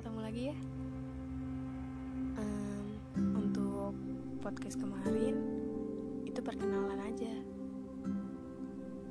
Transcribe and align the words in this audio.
ketemu 0.00 0.20
lagi 0.24 0.42
ya. 0.48 0.56
Um, 2.40 2.86
untuk 3.36 3.92
podcast 4.40 4.80
kemarin 4.80 5.36
itu 6.24 6.40
perkenalan 6.40 6.96
aja. 7.12 7.34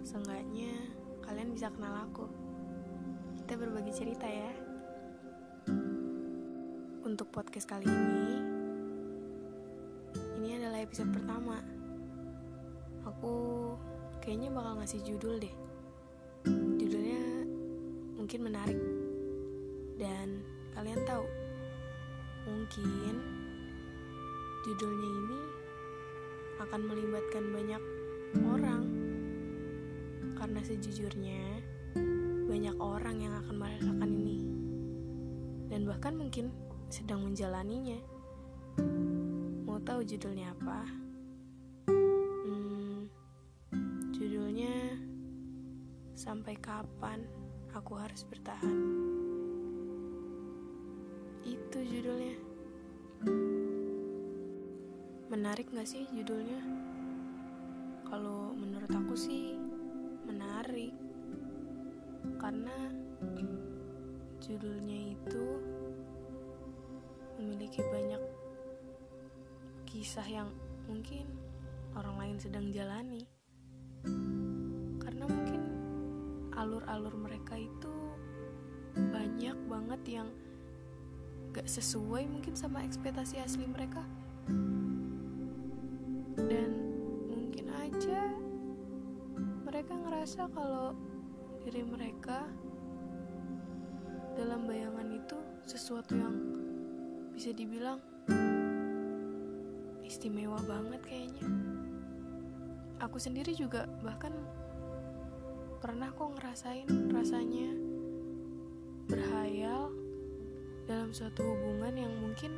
Seenggaknya 0.02 0.74
kalian 1.22 1.54
bisa 1.54 1.70
kenal 1.70 2.10
aku. 2.10 2.26
Kita 3.38 3.62
berbagi 3.62 3.94
cerita 3.94 4.26
ya. 4.26 4.50
Untuk 7.06 7.30
podcast 7.30 7.70
kali 7.70 7.86
ini, 7.86 8.34
ini 10.42 10.50
adalah 10.58 10.82
episode 10.82 11.14
pertama. 11.14 11.62
Aku 13.06 13.34
kayaknya 14.18 14.50
bakal 14.50 14.82
ngasih 14.82 15.06
judul 15.06 15.38
deh. 15.38 15.56
Judulnya 16.82 17.22
mungkin 18.18 18.40
menarik 18.42 18.80
dan 20.02 20.42
kalian 20.72 21.02
tahu, 21.04 21.26
mungkin 22.48 23.16
judulnya 24.62 25.10
ini 25.10 25.42
akan 26.62 26.82
melibatkan 26.86 27.44
banyak 27.52 27.84
orang. 28.46 28.84
Karena 30.38 30.62
sejujurnya, 30.66 31.62
banyak 32.50 32.76
orang 32.82 33.18
yang 33.22 33.34
akan 33.46 33.56
merasakan 33.62 34.10
ini. 34.10 34.40
Dan 35.70 35.86
bahkan 35.86 36.18
mungkin 36.18 36.50
sedang 36.90 37.24
menjalaninya. 37.26 38.00
Mau 39.68 39.78
tahu 39.82 40.02
judulnya 40.02 40.52
apa? 40.58 40.82
Hmm, 41.88 43.06
judulnya 44.12 44.98
Sampai 46.18 46.58
Kapan 46.58 47.26
Aku 47.74 47.98
Harus 47.98 48.26
Bertahan 48.28 49.01
itu 51.72 52.04
judulnya. 52.04 52.36
Menarik 55.32 55.72
gak 55.72 55.88
sih 55.88 56.04
judulnya? 56.12 56.60
Kalau 58.12 58.52
menurut 58.52 58.92
aku 58.92 59.16
sih 59.16 59.56
menarik. 60.28 60.92
Karena 62.44 62.76
judulnya 64.44 65.16
itu 65.16 65.46
memiliki 67.40 67.80
banyak 67.88 68.20
kisah 69.88 70.28
yang 70.28 70.52
mungkin 70.92 71.24
orang 71.96 72.20
lain 72.20 72.36
sedang 72.36 72.68
jalani. 72.68 73.24
Karena 75.00 75.24
mungkin 75.24 75.62
alur-alur 76.52 77.16
mereka 77.16 77.56
itu 77.56 77.96
banyak 78.92 79.56
banget 79.72 80.20
yang 80.20 80.28
gak 81.52 81.68
sesuai 81.68 82.32
mungkin 82.32 82.56
sama 82.56 82.80
ekspektasi 82.88 83.44
asli 83.44 83.68
mereka. 83.68 84.00
Dan 86.40 86.72
mungkin 87.28 87.68
aja 87.76 88.32
mereka 89.68 89.94
ngerasa 90.00 90.48
kalau 90.56 90.96
diri 91.68 91.84
mereka 91.84 92.48
dalam 94.40 94.64
bayangan 94.64 95.12
itu 95.12 95.38
sesuatu 95.68 96.16
yang 96.16 96.36
bisa 97.36 97.52
dibilang 97.52 98.00
istimewa 100.08 100.60
banget 100.64 101.04
kayaknya. 101.04 101.48
Aku 103.04 103.20
sendiri 103.20 103.52
juga 103.52 103.92
bahkan 104.00 104.32
pernah 105.84 106.14
kok 106.16 106.32
ngerasain 106.38 106.88
rasanya 107.12 107.72
berhayal 109.12 110.01
dalam 110.90 111.14
suatu 111.14 111.46
hubungan 111.46 111.94
yang 111.94 112.14
mungkin 112.18 112.58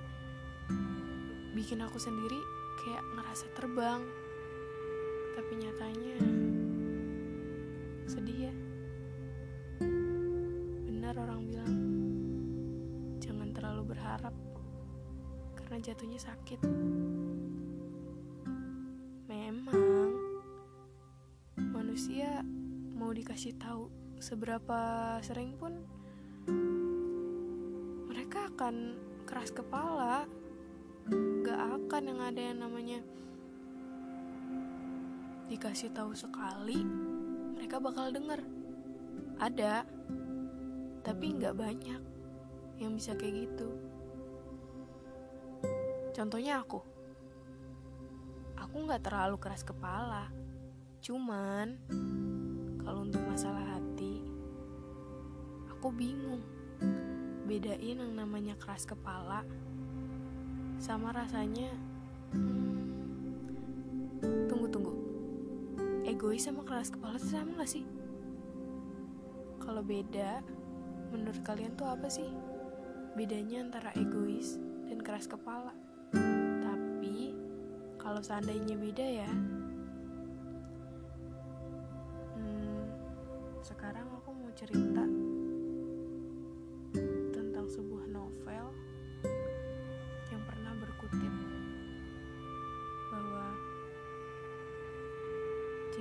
bikin 1.53 1.83
aku 1.83 1.99
sendiri 1.99 2.39
kayak 2.83 3.03
ngerasa 3.15 3.45
terbang. 3.55 4.01
Tapi 5.33 5.53
nyatanya 5.57 6.17
sedih 8.05 8.49
ya. 8.49 8.53
Benar 10.87 11.17
orang 11.17 11.41
bilang 11.49 11.73
jangan 13.17 13.49
terlalu 13.51 13.95
berharap 13.95 14.35
karena 15.57 15.77
jatuhnya 15.81 16.19
sakit. 16.21 16.61
Memang 19.25 20.13
manusia 21.57 22.45
mau 22.93 23.09
dikasih 23.09 23.57
tahu 23.57 23.89
seberapa 24.21 24.79
sering 25.25 25.57
pun 25.57 25.83
akan 28.53 28.93
keras 29.25 29.49
kepala. 29.49 30.29
Gak 31.41 31.57
akan 31.57 32.03
yang 32.05 32.21
ada 32.21 32.41
yang 32.53 32.61
namanya 32.61 33.01
dikasih 35.49 35.89
tahu 35.89 36.13
sekali 36.13 36.85
mereka 37.57 37.81
bakal 37.81 38.13
denger. 38.13 38.45
Ada 39.41 39.89
tapi 41.01 41.25
nggak 41.33 41.57
banyak 41.57 42.01
yang 42.77 42.93
bisa 42.93 43.17
kayak 43.17 43.49
gitu. 43.49 43.73
Contohnya 46.13 46.61
aku. 46.61 46.77
Aku 48.61 48.75
nggak 48.85 49.01
terlalu 49.01 49.41
keras 49.41 49.65
kepala. 49.65 50.29
Cuman 51.01 51.73
kalau 52.85 53.01
untuk 53.01 53.25
masalah 53.25 53.65
hati 53.65 54.21
aku 55.73 55.89
bingung 55.89 56.52
bedain 57.43 57.99
yang 57.99 58.13
namanya 58.15 58.55
keras 58.55 58.87
kepala 58.87 59.43
sama 60.79 61.11
rasanya 61.11 61.71
hmm, 62.31 62.79
tunggu 64.47 64.67
tunggu. 64.71 64.95
Egois 66.07 66.43
sama 66.43 66.63
keras 66.63 66.91
kepala 66.91 67.19
itu 67.19 67.27
sama 67.31 67.59
gak 67.59 67.71
sih? 67.71 67.83
Kalau 69.59 69.83
beda 69.83 70.43
menurut 71.11 71.39
kalian 71.43 71.75
tuh 71.75 71.87
apa 71.87 72.07
sih? 72.07 72.27
Bedanya 73.15 73.63
antara 73.67 73.91
egois 73.99 74.59
dan 74.87 74.99
keras 75.03 75.27
kepala. 75.27 75.75
Tapi 76.63 77.35
kalau 77.99 78.19
seandainya 78.19 78.75
beda 78.75 79.05
ya 79.23 79.31
hmm, 82.35 82.83
sekarang 83.63 84.07
aku 84.19 84.35
mau 84.35 84.51
cerita 84.51 85.22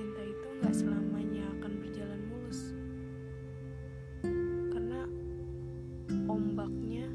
cinta 0.03 0.19
itu 0.19 0.47
gak 0.59 0.75
selamanya 0.75 1.47
akan 1.55 1.79
berjalan 1.79 2.21
mulus. 2.27 2.75
Karena 4.67 5.07
ombaknya 6.27 7.07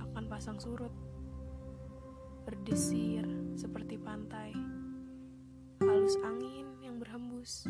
akan 0.00 0.24
pasang 0.32 0.56
surut 0.56 0.88
berdesir 2.48 3.28
seperti 3.52 4.00
pantai 4.00 4.56
halus 5.84 6.16
angin 6.24 6.72
yang 6.80 6.96
berhembus. 6.96 7.68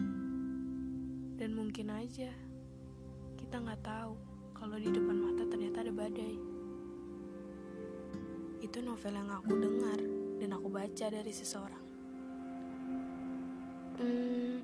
Dan 1.34 1.58
mungkin 1.58 1.91
aja 1.91 2.31
kita 3.34 3.58
nggak 3.58 3.82
tahu 3.82 4.14
kalau 4.54 4.78
di 4.78 4.94
depan 4.94 5.19
mata 5.19 5.42
ternyata 5.50 5.82
ada 5.82 5.91
badai. 5.91 6.38
Itu 8.62 8.78
novel 8.78 9.19
yang 9.19 9.42
aku 9.42 9.58
dengar 9.58 9.98
dan 10.38 10.54
aku 10.54 10.70
baca 10.70 11.06
dari 11.10 11.34
seseorang 11.34 11.88
Hmm, 13.98 14.62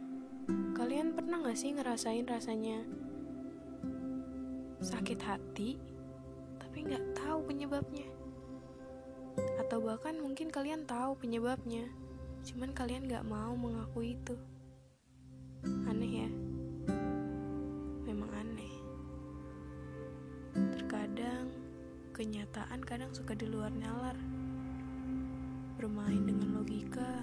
kalian 0.78 1.10
pernah 1.18 1.42
gak 1.42 1.58
sih 1.58 1.74
ngerasain 1.74 2.22
rasanya 2.22 2.86
sakit 4.78 5.18
hati, 5.26 5.74
tapi 6.62 6.86
gak 6.86 7.02
tahu 7.18 7.42
penyebabnya? 7.42 8.06
Atau 9.58 9.82
bahkan 9.82 10.22
mungkin 10.22 10.54
kalian 10.54 10.86
tahu 10.86 11.18
penyebabnya, 11.18 11.90
cuman 12.46 12.70
kalian 12.78 13.10
gak 13.10 13.26
mau 13.26 13.58
mengakui 13.58 14.14
itu. 14.14 14.38
Aneh 15.90 16.12
ya? 16.22 16.30
Memang 18.06 18.30
aneh. 18.38 18.74
Terkadang, 20.78 21.50
kenyataan 22.14 22.86
kadang 22.86 23.10
suka 23.10 23.34
di 23.34 23.50
luar 23.50 23.74
nalar. 23.74 24.14
Bermain 25.74 26.22
dengan 26.22 26.54
logika, 26.62 27.18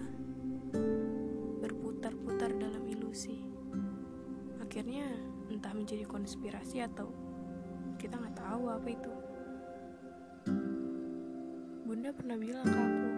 menjadi 5.92 6.08
konspirasi 6.08 6.80
atau 6.88 7.12
kita 8.00 8.16
nggak 8.16 8.40
tahu 8.40 8.64
apa 8.72 8.88
itu. 8.88 9.14
Bunda 11.84 12.16
pernah 12.16 12.40
bilang 12.40 12.64
ke 12.64 12.80
aku, 12.80 13.12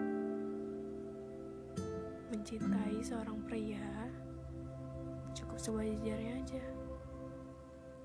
mencintai 2.34 2.98
seorang 2.98 3.38
pria 3.46 4.10
cukup 5.38 5.54
sewajarnya 5.62 6.34
aja. 6.42 6.66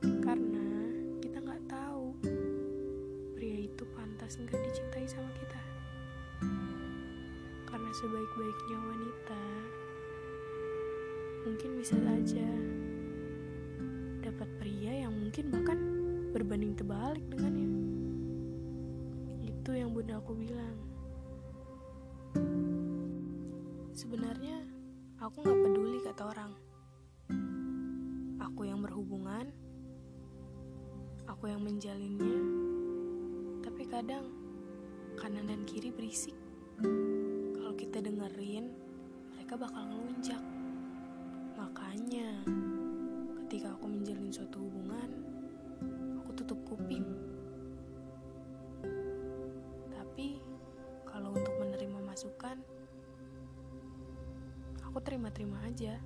Karena 0.05 0.69
kita 1.17 1.41
nggak 1.41 1.65
tahu 1.65 2.13
jelas 4.29 4.45
nggak 4.45 4.61
dicintai 4.61 5.09
sama 5.09 5.31
kita. 5.33 5.61
Karena 7.65 7.89
sebaik-baiknya 7.97 8.77
wanita, 8.77 9.43
mungkin 11.49 11.69
bisa 11.81 11.97
saja 11.97 12.45
dapat 14.39 14.55
pria 14.55 15.03
yang 15.03 15.11
mungkin 15.11 15.51
bahkan 15.51 15.79
berbanding 16.31 16.71
terbalik 16.71 17.27
dengannya. 17.27 17.67
Itu 19.43 19.75
yang 19.75 19.91
bunda 19.91 20.15
aku 20.15 20.31
bilang. 20.31 20.79
Sebenarnya 23.91 24.63
aku 25.19 25.43
gak 25.43 25.59
peduli 25.59 25.99
kata 26.07 26.23
orang. 26.23 26.51
Aku 28.39 28.63
yang 28.63 28.79
berhubungan, 28.79 29.51
aku 31.27 31.51
yang 31.51 31.59
menjalinnya, 31.59 32.39
tapi 33.59 33.91
kadang 33.91 34.23
kanan 35.19 35.51
dan 35.51 35.67
kiri 35.67 35.91
berisik. 35.91 36.39
Kalau 37.59 37.75
kita 37.75 37.99
dengerin, 37.99 38.71
mereka 39.35 39.59
bakal 39.59 39.83
ngelunjak. 39.83 40.39
Makanya, 41.59 42.39
ketika 43.49 43.73
aku 43.73 43.89
menjalin 43.89 44.29
suatu 44.29 44.61
hubungan, 44.61 45.09
aku 46.21 46.37
tutup 46.37 46.61
kuping. 46.69 47.01
Tapi, 49.89 50.37
kalau 51.01 51.33
untuk 51.33 51.57
menerima 51.57 51.97
masukan, 51.97 52.61
aku 54.85 55.01
terima-terima 55.01 55.57
aja, 55.65 55.97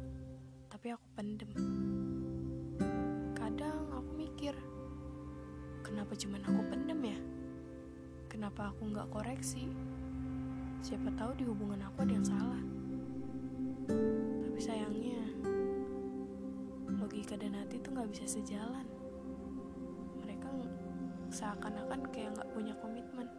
tapi 0.72 0.95
aku 0.95 1.04
pendem. 1.19 1.51
Kadang 3.36 3.92
aku 3.92 4.24
mikir, 4.24 4.56
kenapa 5.84 6.16
cuman 6.16 6.48
aku 6.48 6.62
pendem 6.72 7.00
ya? 7.04 7.19
Kenapa 8.31 8.72
aku 8.72 8.88
nggak 8.88 9.12
koreksi? 9.12 9.68
Siapa 10.80 11.12
tahu 11.19 11.36
di 11.36 11.44
hubungan 11.44 11.92
aku 11.92 12.07
ada 12.07 12.13
yang 12.16 12.24
salah. 12.24 12.63
Tapi 14.48 14.60
sayangnya, 14.63 15.23
logika 17.13 17.38
dan 17.38 17.54
hati 17.54 17.77
tuh 17.77 17.94
nggak 17.94 18.10
bisa 18.10 18.25
sejalan. 18.25 18.89
Mereka 20.25 20.50
seakan-akan 21.30 22.10
kayak 22.10 22.33
nggak 22.33 22.50
punya 22.57 22.74
komitmen. 22.81 23.30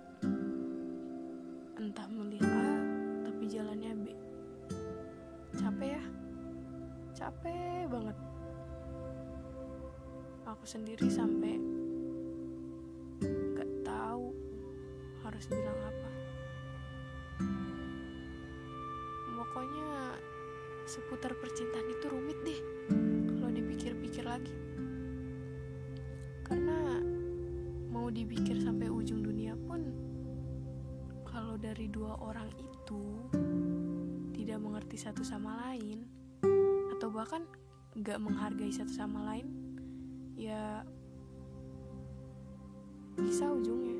Entah 1.74 2.06
melihat 2.06 2.54
A, 2.54 2.70
tapi 3.26 3.50
jalannya 3.50 3.90
B. 3.98 4.06
Capek 5.58 5.98
ya? 5.98 6.04
Capek 7.18 7.90
banget. 7.90 8.14
Aku 10.46 10.64
sendiri 10.70 11.10
sampai 11.10 11.58
gak 13.58 13.70
tahu 13.82 14.30
harus 15.26 15.44
bilang 15.50 15.80
apa. 15.82 16.10
Pokoknya 19.34 20.14
seputar 20.86 21.34
percintaan 21.42 21.90
itu 21.90 22.06
rumit 22.06 22.38
deh 22.46 22.62
kalau 23.74 23.90
dipikir-pikir 23.90 24.22
lagi. 24.22 24.54
Karena 26.46 27.02
mau 27.90 28.06
dipikir 28.06 28.62
sampai 28.62 28.86
ujung 28.86 29.18
dunia 29.18 29.58
pun 29.66 29.82
kalau 31.26 31.58
dari 31.58 31.90
dua 31.90 32.14
orang 32.22 32.54
itu 32.54 33.02
tidak 34.30 34.62
mengerti 34.62 34.94
satu 34.94 35.26
sama 35.26 35.58
lain 35.66 36.06
atau 36.94 37.10
bahkan 37.10 37.42
gak 37.98 38.22
menghargai 38.22 38.70
satu 38.70 38.94
sama 38.94 39.26
lain 39.34 39.50
ya 40.38 40.86
bisa 43.18 43.50
ujungnya. 43.50 43.98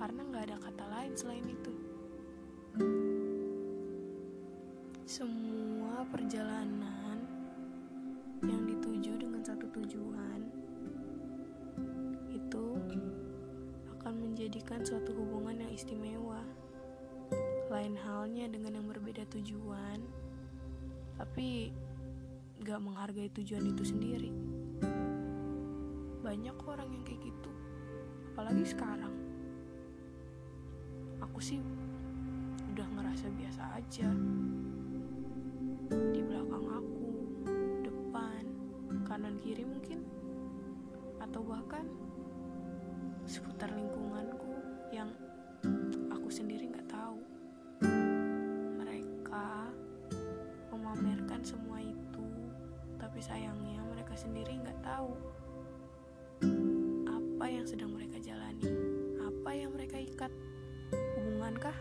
Karena 0.00 0.24
gak 0.32 0.48
ada 0.48 0.56
kata 0.56 0.84
lain 0.88 1.12
selain 1.12 1.44
itu. 1.44 1.72
Semua 5.04 6.08
perjalanan 6.08 7.01
tujuan 9.72 10.40
itu 12.32 12.66
akan 13.98 14.14
menjadikan 14.18 14.84
suatu 14.84 15.16
hubungan 15.16 15.62
yang 15.64 15.72
istimewa 15.72 16.44
lain 17.72 17.96
halnya 17.96 18.52
dengan 18.52 18.76
yang 18.76 18.84
berbeda 18.84 19.24
tujuan, 19.32 20.04
tapi 21.16 21.72
gak 22.60 22.84
menghargai 22.84 23.32
tujuan 23.32 23.64
itu 23.64 23.80
sendiri. 23.80 24.28
Banyak 26.20 26.56
orang 26.68 26.92
yang 26.92 27.00
kayak 27.08 27.24
gitu, 27.24 27.50
apalagi 28.36 28.64
sekarang. 28.68 29.14
Aku 31.24 31.40
sih 31.40 31.64
udah 32.76 32.86
ngerasa 32.92 33.32
biasa 33.40 33.62
aja. 33.80 34.08
Di 36.12 36.20
belakang 36.20 36.66
aku, 36.68 36.91
kanan 39.22 39.38
kiri 39.38 39.62
mungkin, 39.62 40.02
atau 41.22 41.46
bahkan 41.46 41.86
seputar 43.22 43.70
lingkunganku 43.70 44.50
yang 44.90 45.14
aku 46.10 46.26
sendiri 46.26 46.66
nggak 46.66 46.90
tahu. 46.90 47.22
memamerkan 50.92 51.40
semua 51.40 51.80
itu, 51.80 52.26
tapi 52.98 53.22
sayangnya 53.22 53.80
mereka 53.94 54.12
sendiri 54.12 54.60
nggak 54.60 54.76
tahu 54.84 55.14
apa 57.08 57.44
yang 57.46 57.64
sedang 57.64 57.94
mereka 57.94 58.18
jalani, 58.20 58.66
apa 59.22 59.50
yang 59.54 59.70
mereka 59.72 59.96
ikat. 60.02 60.28
Hubungan 61.16 61.54
kah? 61.56 61.78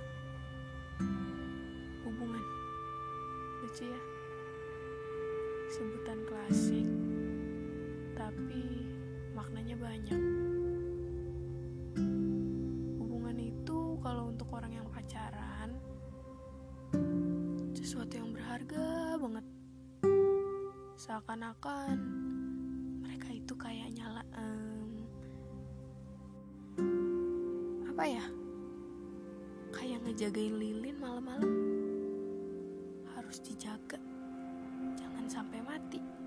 Hubungan. 2.07 2.45
Lucu 3.65 3.83
ya. 3.89 4.01
Sebutan 5.73 6.19
klasik, 6.29 6.90
tapi 8.31 8.87
maknanya 9.35 9.75
banyak. 9.75 10.21
Hubungan 12.95 13.37
itu 13.37 13.99
kalau 13.99 14.31
untuk 14.31 14.47
orang 14.55 14.71
yang 14.79 14.87
pacaran 14.87 15.75
sesuatu 17.75 18.13
yang 18.15 18.31
berharga 18.31 19.19
banget. 19.19 19.45
Seakan-akan 20.95 21.97
mereka 23.03 23.29
itu 23.35 23.53
kayak 23.57 23.89
nyala 23.91 24.23
um, 24.37 24.91
apa 27.91 28.03
ya? 28.07 28.25
Kayak 29.75 30.07
ngejagain 30.07 30.55
lilin 30.55 30.97
malam-malam. 31.03 31.51
Harus 33.11 33.43
dijaga. 33.43 33.99
Jangan 34.95 35.25
sampai 35.27 35.59
mati. 35.65 36.20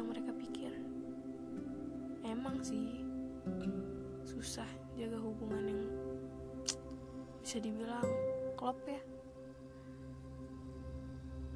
Yang 0.00 0.16
mereka 0.16 0.32
pikir. 0.32 0.72
Emang 2.24 2.56
sih 2.64 3.04
susah 4.24 4.64
jaga 4.96 5.20
hubungan 5.20 5.60
yang 5.60 5.82
bisa 7.44 7.60
dibilang 7.60 8.08
klop 8.56 8.80
ya. 8.88 8.96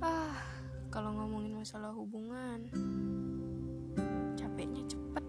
Ah, 0.04 0.36
kalau 0.92 1.16
ngomongin 1.16 1.56
masalah 1.56 1.88
hubungan, 1.96 2.68
capeknya 4.36 4.84
cepet, 4.92 5.24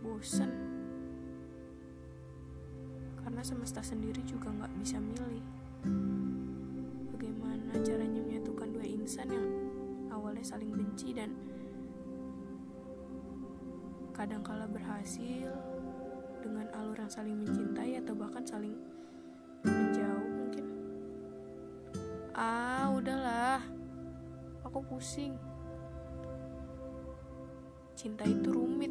bosen, 0.00 0.48
karena 3.20 3.44
semesta 3.44 3.84
sendiri 3.84 4.24
juga 4.24 4.48
nggak 4.48 4.72
bisa 4.80 4.96
milih. 4.96 5.44
Bagaimana 7.12 7.76
caranya 7.84 8.20
menyatukan 8.24 8.68
dua 8.72 8.86
insan 8.88 9.28
yang 9.28 9.61
awalnya 10.32 10.48
saling 10.48 10.72
benci 10.72 11.12
dan 11.12 11.28
kadangkala 14.16 14.64
berhasil 14.64 15.52
dengan 16.40 16.72
alur 16.72 16.96
yang 16.96 17.12
saling 17.12 17.36
mencintai 17.36 18.00
atau 18.00 18.16
bahkan 18.16 18.40
saling 18.40 18.72
menjauh 19.60 20.24
mungkin. 20.32 20.64
Ah, 22.32 22.88
udahlah. 22.96 23.60
Aku 24.64 24.80
pusing. 24.88 25.36
Cinta 27.92 28.24
itu 28.24 28.48
rumit. 28.48 28.88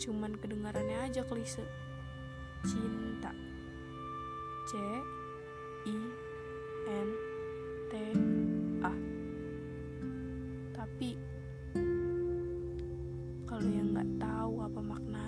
Cuman 0.00 0.40
kedengarannya 0.40 1.04
aja 1.04 1.20
klise. 1.28 1.68
Cinta. 2.64 3.28
C 4.72 4.80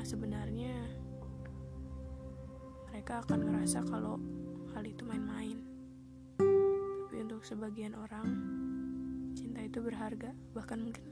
sebenarnya, 0.04 0.84
mereka 2.92 3.24
akan 3.24 3.40
ngerasa 3.40 3.88
kalau 3.88 4.20
hal 4.76 4.84
itu 4.84 5.00
main-main. 5.08 5.56
Tapi 6.36 7.16
untuk 7.24 7.40
sebagian 7.40 7.96
orang, 7.96 8.28
cinta 9.32 9.64
itu 9.64 9.80
berharga, 9.80 10.36
bahkan 10.52 10.84
mungkin 10.84 11.08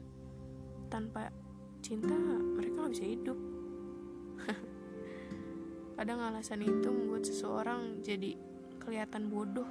tanpa 0.93 1.33
cinta 1.81 2.13
mereka 2.53 2.85
nggak 2.85 2.93
bisa 2.93 3.07
hidup. 3.09 3.37
Kadang 5.97 6.19
alasan 6.21 6.61
itu 6.61 6.87
membuat 6.93 7.25
seseorang 7.25 8.05
jadi 8.05 8.37
kelihatan 8.77 9.33
bodoh. 9.33 9.67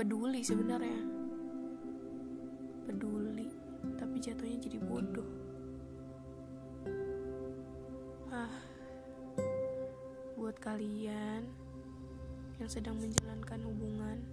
Peduli 0.00 0.40
sebenarnya. 0.40 1.00
Peduli 2.88 3.52
tapi 4.00 4.16
jatuhnya 4.16 4.56
jadi 4.64 4.80
bodoh 4.80 5.41
ah 8.32 8.48
buat 10.40 10.56
kalian 10.56 11.44
yang 12.56 12.70
sedang 12.72 12.96
menjalankan 12.96 13.60
hubungan 13.60 14.24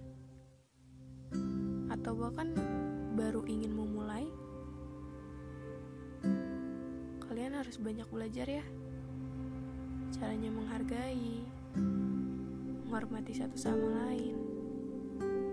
atau 1.92 2.16
bahkan 2.16 2.48
baru 3.12 3.44
ingin 3.44 3.76
memulai 3.76 4.24
kalian 7.28 7.60
harus 7.60 7.76
banyak 7.76 8.08
belajar 8.08 8.48
ya 8.48 8.64
caranya 10.16 10.48
menghargai 10.48 11.44
menghormati 12.88 13.36
satu 13.36 13.60
sama 13.60 14.08
lain 14.08 14.32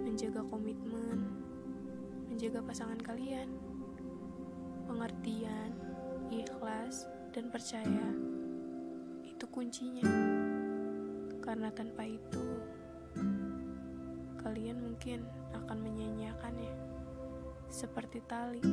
menjaga 0.07 0.47
komitmen 0.47 1.19
menjaga 2.31 2.63
pasangan 2.63 3.03
kalian 3.03 3.51
pengertian 4.87 5.75
ikhlas 6.31 7.11
dan 7.35 7.51
percaya 7.51 8.36
itu 9.37 9.45
kuncinya. 9.53 10.01
Karena 11.45 11.69
tanpa 11.69 12.01
itu 12.09 12.57
kalian 14.41 14.81
mungkin 14.81 15.21
akan 15.53 15.77
menyanyiakannya 15.77 16.73
seperti 17.69 18.17
tali 18.25 18.65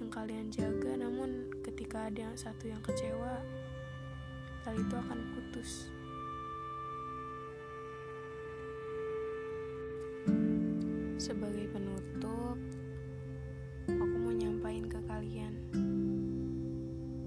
yang 0.00 0.08
kalian 0.08 0.48
jaga. 0.48 0.96
Namun 0.96 1.52
ketika 1.60 2.08
ada 2.08 2.32
yang 2.32 2.36
satu 2.40 2.72
yang 2.72 2.80
kecewa 2.80 3.36
tali 4.64 4.80
itu 4.80 4.96
akan 4.96 5.20
putus. 5.36 5.92
Sebagai 11.20 11.68
penutup 11.68 12.56
aku 13.92 14.16
mau 14.24 14.32
nyampain 14.32 14.88
ke 14.88 15.04
kalian 15.04 15.52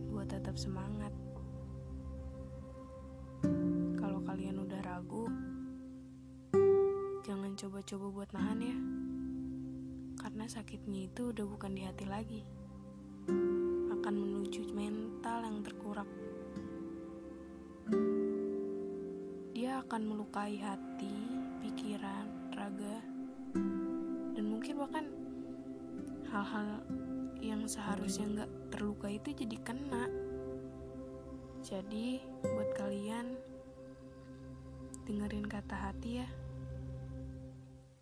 buat 0.10 0.26
tetap 0.34 0.58
semangat 0.58 1.14
kalian 4.36 4.68
udah 4.68 4.84
ragu 4.84 5.32
jangan 7.24 7.56
coba-coba 7.56 8.06
buat 8.12 8.30
nahan 8.36 8.60
ya. 8.60 8.78
Karena 10.20 10.44
sakitnya 10.44 11.08
itu 11.08 11.32
udah 11.32 11.48
bukan 11.48 11.72
di 11.72 11.88
hati 11.88 12.04
lagi. 12.04 12.44
Akan 13.96 14.20
menuju 14.20 14.76
mental 14.76 15.40
yang 15.40 15.64
terkurak 15.64 16.04
dia 19.56 19.80
akan 19.88 20.02
melukai 20.04 20.60
hati 20.60 21.16
pikiran 21.64 22.28
raga 22.60 23.00
dan 24.36 24.44
mungkin 24.52 24.84
bahkan 24.84 25.08
hal-hal 26.28 26.84
yang 27.40 27.64
seharusnya 27.72 28.44
nggak 28.44 28.52
terluka 28.68 29.08
itu 29.08 29.32
jadi 29.32 29.56
kena. 29.64 30.12
Jadi 31.64 32.20
buat 32.44 32.76
kalian 32.76 33.45
dengerin 35.06 35.46
kata 35.46 35.78
hati 35.78 36.18
ya. 36.18 36.28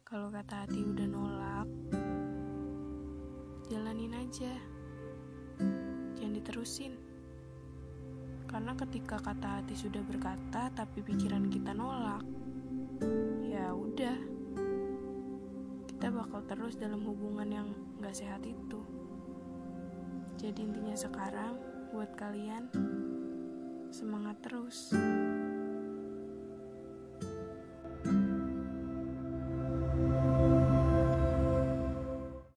Kalau 0.07 0.31
kata 0.31 0.63
hati 0.63 0.79
udah 0.79 1.07
nolak 1.11 1.67
jalanin 3.67 4.15
aja. 4.15 4.55
Jangan 6.15 6.33
diterusin. 6.39 6.95
Karena 8.47 8.71
ketika 8.79 9.19
kata 9.19 9.59
hati 9.59 9.75
sudah 9.75 9.99
berkata 9.99 10.71
tapi 10.71 11.03
pikiran 11.03 11.51
kita 11.51 11.75
nolak 11.75 12.23
ya 13.51 13.75
udah. 13.75 14.17
Kita 15.91 16.07
bakal 16.07 16.47
terus 16.47 16.79
dalam 16.79 17.03
hubungan 17.03 17.51
yang 17.51 17.67
gak 17.99 18.15
sehat 18.15 18.47
itu. 18.47 18.79
Jadi 20.39 20.71
intinya 20.71 20.95
sekarang 20.95 21.59
buat 21.91 22.15
kalian 22.15 22.71
semangat 23.91 24.39
terus 24.39 24.95